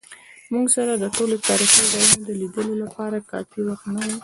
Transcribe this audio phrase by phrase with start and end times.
[0.51, 4.11] موږ سره د ټولو تاریخي ځایونو د لیدو لپاره کافي وخت نه و.